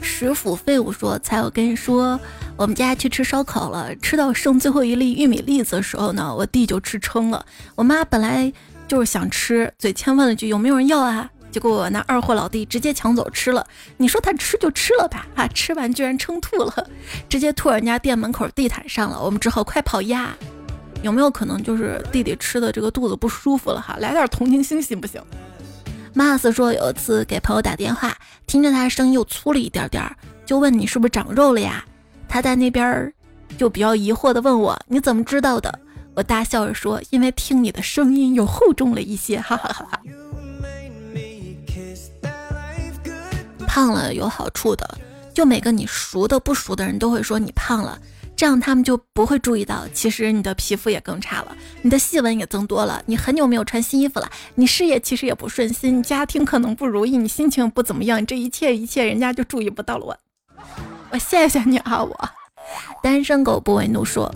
[0.01, 2.19] 食腐废物说：“才我跟你说，
[2.57, 7.45] 我们家去吃烧烤了，吃到剩最后一粒玉米粒子的时候呢，我弟就吃撑了。
[7.75, 8.53] 我妈本来
[8.87, 16.87] 就是想吃，嘴欠问了句有没有人要啊？”结果我那二货老弟直接抢走吃了，你说他吃就吃了吧，啊，吃完居然撑吐了，
[17.29, 20.37] 直接吐人家店门口地毯上了，我们只好快跑呀。
[21.03, 23.97] 有没有可能就是弟弟吃的这个肚子不舒服了哈？
[23.99, 25.21] 来点同情心行不行？
[26.13, 28.15] 马斯说有一次给朋友打电话，
[28.47, 30.05] 听着他声音又粗了一点点，
[30.45, 31.85] 就问你是不是长肉了呀？
[32.29, 33.13] 他在那边
[33.57, 35.81] 就比较疑惑的问我你怎么知道的？
[36.15, 40.01] 我大笑着说因为听你的声音又厚重了一些，哈哈哈哈。
[43.71, 44.99] 胖了有好处的，
[45.33, 47.97] 就每个你熟的不熟的人都会说你胖了，
[48.35, 60.05] 这样他们就不会注意到，其实你的皮肤也更差了，你的细纹也增多了，你很久没有穿新衣服了，你事业其实也不顺心，家庭可能不如意，你心情不怎么样，这一切一切人家就注意不到了。
[60.05, 60.17] 我，
[61.13, 62.31] 我谢谢你啊，我
[63.01, 64.35] 单身狗不为怒说，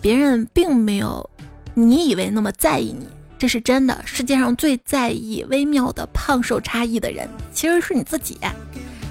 [0.00, 1.28] 别人并没有
[1.74, 4.00] 你以为那么在意你，这是真的。
[4.04, 8.38] 世界上最在意微妙的胖瘦差异的人，其实是你自己。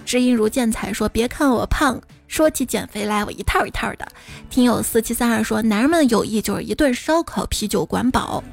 [0.05, 4.07] 知音如见才说：“别看我胖，说起减肥来，我一套一套的。”
[4.49, 8.43] 听友四七三二说：“男人们的友谊就是一顿烧烤，啤酒管饱。”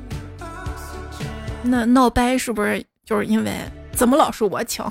[1.62, 3.52] 那闹掰是不是就是因为
[3.94, 4.84] 怎么老是我请？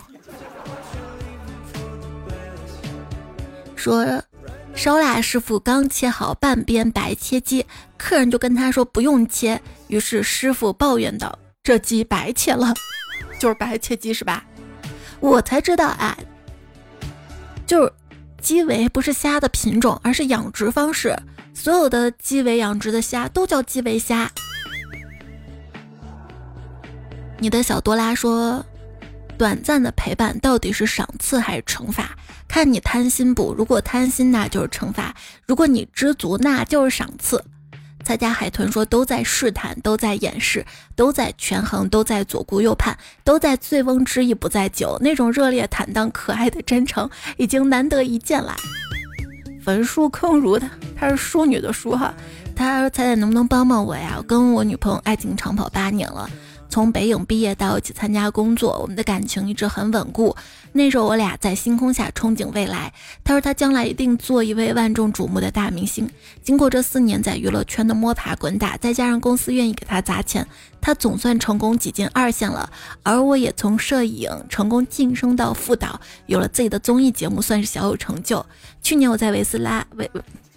[3.76, 4.06] 说
[4.74, 7.66] 烧腊师傅刚切好半边白切鸡，
[7.98, 12.74] 客人就跟他说不用切，于是师傅抱怨道：“这鸡白切了，
[13.40, 14.44] 就是白切鸡是吧？”
[15.20, 16.18] 我才知道啊。
[17.68, 17.94] 就是
[18.42, 21.16] 鸡围不是虾的品种，而是养殖方式。
[21.54, 24.32] 所有的鸡尾养殖的虾都叫鸡尾虾。
[27.38, 28.66] 你的小多拉说
[29.38, 32.18] ：“短暂的陪伴到底是赏赐还是惩罚？
[32.52, 33.54] 看你贪心不？
[33.54, 35.14] 如果贪心，那就是惩罚；
[35.48, 37.42] 如果你知足，那就是赏赐。”
[38.04, 44.98] 蔡家海豚说：“都在试探，都在掩饰，都在权衡，都在左顾右盼，都在醉翁之意不在酒。
[45.00, 48.54] 那种热烈、坦荡、可爱的真诚，已经难得一见了。”
[49.64, 52.14] 焚书坑儒的，他是淑女的淑哈。
[52.54, 54.16] 他说：“彩彩能不能帮帮我呀？
[54.18, 56.30] 我跟我女朋友爱情长跑八年了。”
[56.72, 60.36] 从北影毕业到一起参加工作，我们的感情一直很稳固。
[60.72, 62.94] 那时候我俩在星空下憧憬未来。
[63.26, 66.10] 他说他将来一定做一位万众瞩目的大明星。
[66.42, 70.48] 经过这四年在娱乐圈的摸爬滚打，再加上公司愿意给他砸钱，
[70.80, 72.72] 他总算成功挤进二线了。
[73.04, 78.46] 而我也从摄影成功晋升到副导，有了自己的综艺节目，算是小有成就。
[78.82, 80.10] 去年我在维斯拉维。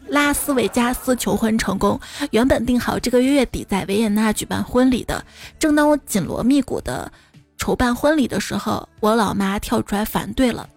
[0.09, 1.99] 拉斯维加斯求婚成功，
[2.31, 5.25] 原本定好这个月底在维也纳举办婚礼的。
[5.59, 7.11] 正当我紧锣密鼓的
[7.57, 10.69] 筹办婚礼的时候，我老妈跳出来反对了。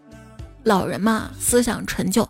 [0.64, 2.28] 老人嘛，思想陈旧，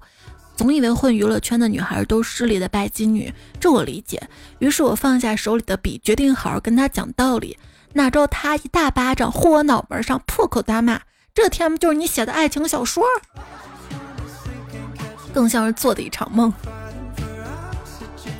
[0.55, 4.21] 总以为混娱乐圈的女孩都势利的拜金女，这我理解。
[4.59, 7.57] 于是我放下手里的笔，决定好好跟她讲道理。
[7.93, 11.01] 哪知道她一大巴掌呼我脑门上，破口大骂
[11.33, 13.03] ：“这天就是你写的爱情小说？
[15.33, 16.53] 更像是做的一场梦。”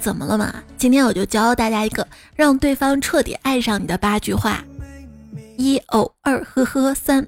[0.07, 0.63] 怎么了嘛？
[0.77, 4.63] 今天我就教大家一个让对方彻底爱上你的八句话：
[5.57, 7.27] 一哦，二呵呵，三，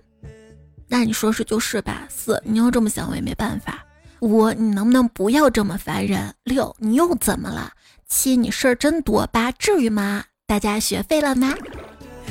[0.87, 2.03] 那你说是就是吧？
[2.07, 3.83] 四，你要这么想我也没办法。
[4.21, 6.33] 五，你能不能不要这么烦人？
[6.45, 7.73] 六，你又怎么了？
[8.07, 9.27] 七，你事儿真多。
[9.27, 10.23] 八，至于吗？
[10.47, 11.53] 大家学废了吗？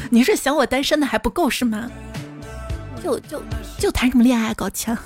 [0.09, 1.91] 你是想我单身的还不够是吗？
[3.05, 3.43] 就就
[3.79, 4.97] 就谈什么恋爱搞钱？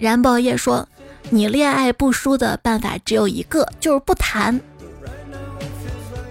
[0.00, 0.88] 燃爆夜说
[1.30, 4.60] ：“你恋爱不输的办法只有一个，就是不谈。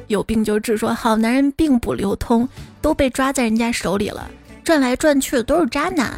[0.08, 0.78] 有病就治。
[0.78, 2.48] 说好男人并不流通，
[2.82, 4.30] 都被抓在人家手里了，
[4.64, 6.12] 转来转去的都是渣男。”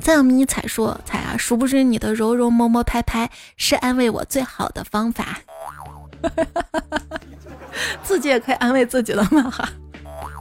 [0.00, 5.38] 再有迷彩说：“彩啊，殊不知你的柔柔摸摸拍拍是安慰我最好的方法。
[8.02, 9.68] 自己也可以安慰自己了嘛哈。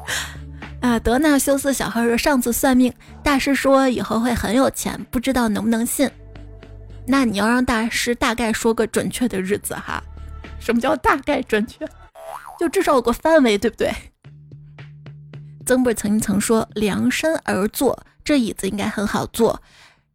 [0.81, 2.93] ”啊，德纳修斯小孩说：“上次算命
[3.23, 6.09] 大师说以后会很有钱，不知道能不能信。”
[7.11, 10.01] 那你要让大师大概说个准确的日子哈，
[10.61, 11.85] 什么叫大概准确？
[12.57, 13.93] 就至少有个范围，对不对？
[15.65, 19.61] 曾不曾经曾说量身而坐，这椅子应该很好坐。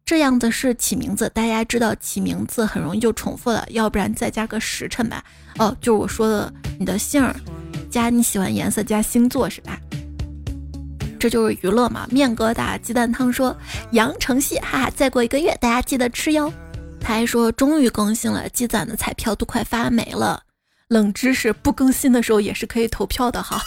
[0.03, 5.23] 这样子是起名字，大家知道起名字很容易就重复了，要不然再加个时辰吧。
[5.59, 7.35] 哦，就是我说的你的姓儿
[7.91, 9.79] 加你喜欢颜色加星座是吧？
[11.19, 12.07] 这就是娱乐嘛。
[12.09, 13.55] 面疙瘩鸡蛋汤说
[13.91, 16.51] 阳城戏，哈哈，再过一个月大家记得吃哟。
[17.07, 20.43] 他还说终于更新了，积攒的彩票都快发霉了。
[20.89, 23.63] 冷知识，不更新的时候也是可以投票的哈。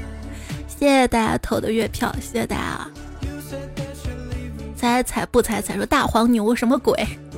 [0.68, 2.86] 谢谢大家投的月票，谢谢大家。
[4.76, 6.94] 猜猜不猜猜说大黄牛什么鬼？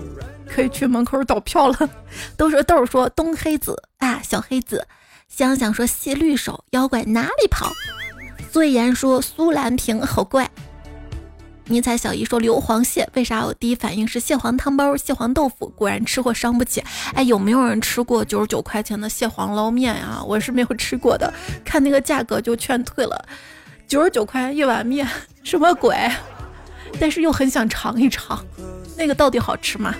[0.44, 1.88] 可以去门口倒票了。
[2.36, 4.84] 都说豆说东黑子啊，小黑子。
[5.28, 7.72] 香香说谢绿手妖怪哪里跑？
[8.50, 10.50] 醉言说苏兰萍好怪。
[11.68, 13.44] 迷彩小姨说：“硫磺蟹为啥？
[13.44, 15.70] 我第一反应是蟹黄汤包、蟹黄豆腐。
[15.76, 16.82] 果然吃货伤不起。
[17.12, 20.18] 哎，有没有人吃过九十九块钱的蟹黄捞面呀？
[20.26, 21.30] 我是没有吃过的，
[21.62, 23.22] 看那个价格就劝退了。
[23.86, 25.06] 九十九块一碗面，
[25.42, 25.94] 什么鬼？
[26.98, 28.42] 但是又很想尝一尝，
[28.96, 29.94] 那个到底好吃吗？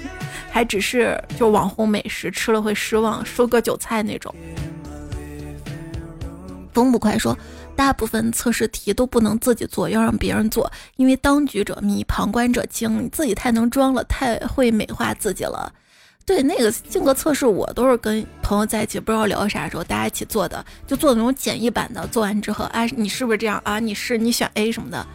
[0.50, 4.34] 还只是就网红美食，吃了会失望，收割韭菜那种。”
[6.72, 7.36] 风不快说。
[7.78, 13.04] 大部分测试题都不能自己做，要让别人做，因为当局者迷，旁观者清。
[13.04, 15.72] 你自己太能装了，太会美化自己了。
[16.26, 22.04] 对，那个性格测试我都是跟朋友在一起，不知道聊啥时候，大家一起做的，就做那种简易版的。
[22.08, 23.78] 做完之后，啊，你是不是这样啊？
[23.78, 25.06] 你是你选 A 什么的。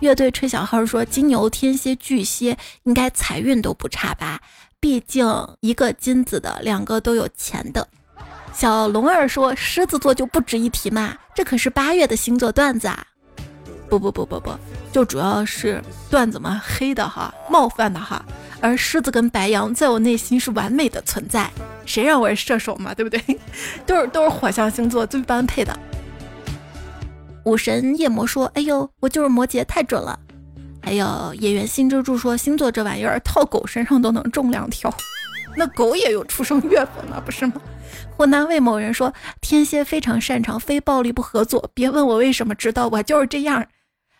[0.00, 4.40] 乐队吹小号说，金牛、天蝎、巨蟹应该财运都不差吧？
[4.80, 5.24] 毕竟
[5.60, 7.88] 一个金子的，两个都有钱的。
[8.58, 13.06] 小龙儿说：“狮子座就不值一提嘛，这可是八月的星座段子啊！
[13.88, 14.50] 不不不不不，
[14.90, 15.80] 就主要是
[16.10, 18.20] 段子嘛，黑的哈，冒犯的哈。
[18.60, 21.48] 而狮子跟白羊在我内心是完美的存在，
[21.86, 23.38] 谁让我是射手嘛，对不对？
[23.86, 25.78] 都是都是火象星座最般配的。”
[27.46, 30.18] 武神夜魔说：“哎呦，我就是摩羯，太准了。”
[30.82, 34.92] 还有野原新之助说：“星座这玩意儿套狗身上都能中两条，
[35.56, 37.52] 那狗也有出生月份嘛，不是吗？”
[38.18, 43.64] 湖南魏某人说：“天蝎非常擅长非暴力不合作，别问我为什么知道，我就是这样。”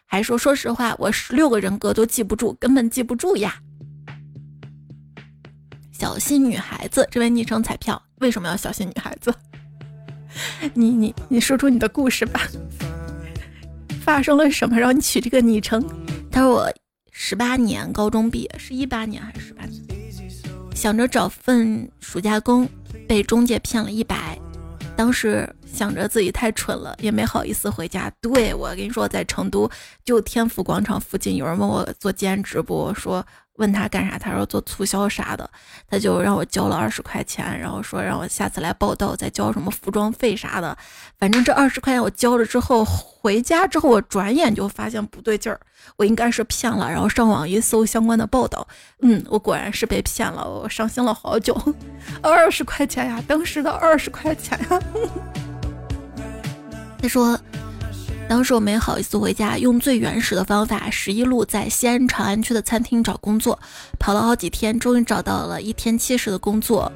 [0.06, 3.56] 还说：“说实话，我十六个人格都记不住，根本记不住呀。”
[5.90, 9.34] 小心女孩子，这位昵称彩票为什么要小心女孩子？
[10.74, 12.42] 你你你说出你的故事吧，
[14.00, 15.84] 发生了什么让你取这个昵称？
[16.30, 16.72] 他说我
[17.10, 19.82] 十八年高中毕业，是一八年还是十八年？
[20.78, 22.68] 想着找份暑假工。
[23.08, 24.38] 被中介骗了一百，
[24.94, 28.12] 当时想着自己太蠢了，也没好意思回家。
[28.20, 29.68] 对我跟你说，在成都
[30.04, 32.94] 就天府广场附近，有人问我做兼职不？
[32.94, 33.26] 说。
[33.58, 34.18] 问他干啥？
[34.18, 35.48] 他说做促销啥的，
[35.88, 40.76] 他就让我交了二十块钱，然后说让我下次来报道再交什么服装费啥的。
[41.18, 45.60] 反正这二十块钱我交了之后，回家之后我转眼就发现不对劲儿，
[45.96, 46.90] 我应该是骗了。
[46.90, 48.66] 然后上网一搜相关的报道，
[49.02, 51.54] 嗯，我果然是被骗了，我伤心了好久。
[52.22, 54.80] 二十块钱呀，当时的二十块钱呀。
[57.02, 57.38] 他说。
[58.28, 63.58] 当时我没好意思回家，用最原始的方法，十一路在西安长安区的餐厅找工作，
[63.98, 66.92] 跑了好几天，终于找到了一天七十的工作，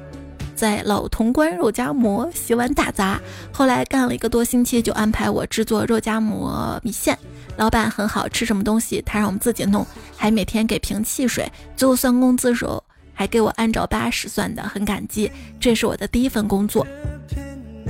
[0.55, 3.19] 在老潼关肉夹馍洗碗打杂。
[3.51, 7.17] 后来干了一个多星期，就安排我制作肉夹馍米线。
[7.57, 11.51] 老板很好，吃什么东西他让我们自己弄，还每天给瓶汽水。
[11.75, 12.81] 最后算工资的时候
[13.11, 15.31] 还给我按照八十算的，很感激。
[15.59, 16.85] 这是我的第一份工作。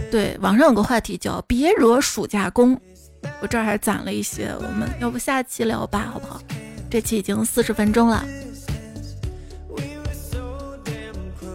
[0.10, 2.80] 对，网上有个话题叫“别惹暑假工”。
[3.42, 6.42] 我这儿还攒了一些，我们要不下期聊吧，好不好？
[6.90, 8.24] 这期已经四十分钟了。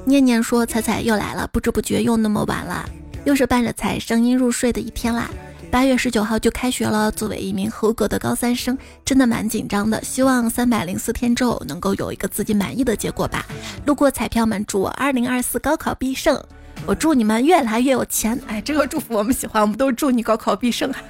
[0.04, 2.88] 念念说：“彩彩又来了，不知不觉又那么晚了，
[3.24, 5.30] 又是伴着彩声音入睡的一天啦。”
[5.70, 10.02] 八月十九号就开学了，作为一名合格的高三生，真的蛮紧张的。
[10.02, 13.44] 希望三百零四天之后能够有一个自己满意的结果吧。
[13.84, 16.42] 路过彩票们，祝我二零二四高考必胜！
[16.86, 18.40] 我祝你们越来越有钱！
[18.46, 21.02] 哎，这个祝福我们喜欢，我们都祝你高考必胜啊。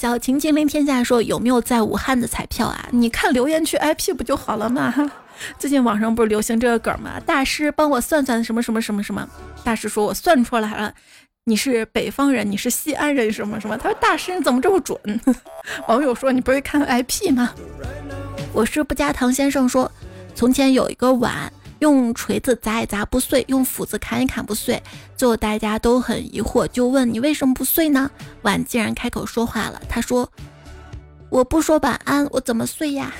[0.00, 2.88] 小晴精灵天下说有没有在武汉的彩票啊？
[2.90, 4.94] 你看留言区 IP 不就好了吗？
[5.60, 7.20] 最近网上不是流行这个梗吗？
[7.26, 9.28] 大师帮我算算什么什么什么什么。
[9.62, 10.94] 大师说我算出来了。
[11.44, 13.76] 你是北方人，你是西安人，什么什么？
[13.76, 14.98] 他说大师你怎么这么准？
[15.86, 17.52] 网友说你不会看 IP 吗？
[18.54, 19.92] 我是不加糖先生说，
[20.34, 24.82] 从前有一个碗，用锤子砸也砸不碎，用斧子砍也砍不碎，
[25.16, 28.10] 最后大家都很疑惑，就问你为什么不碎呢？
[28.42, 30.30] 碗竟然开口说话了，他说
[31.28, 33.12] 我不说晚安，我怎么碎呀？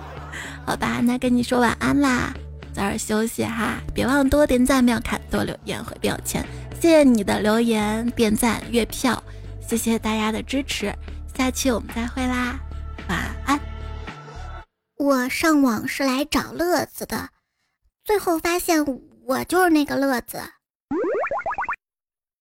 [0.64, 2.32] 好吧，那跟你说晚安啦，
[2.72, 6.46] 早点休息哈，别忘多点赞、秒看、多留言会变有钱。
[6.80, 9.22] 谢谢你的留言、点赞、月票，
[9.66, 10.94] 谢谢大家的支持，
[11.36, 12.58] 下期我们再会啦，
[13.08, 13.58] 晚安。
[14.96, 17.28] 我上网是来找乐子的，
[18.04, 18.84] 最后发现
[19.24, 20.38] 我就是那个乐子。